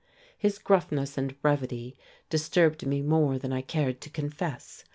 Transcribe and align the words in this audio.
His 0.35 0.57
gruffness 0.57 1.15
and 1.15 1.39
brevity 1.43 1.95
disturbed 2.27 2.87
me 2.87 3.03
more 3.03 3.37
than 3.37 3.53
I 3.53 3.61
cared 3.61 4.01
to 4.01 4.09
confess. 4.09 4.83